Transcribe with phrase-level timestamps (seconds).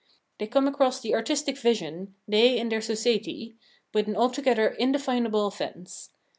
[0.39, 3.53] They come across the artistic vision, they and their Soseiti,
[3.93, 6.09] with an altogether indefinable offence.